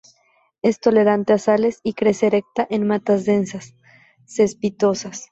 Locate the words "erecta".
2.25-2.65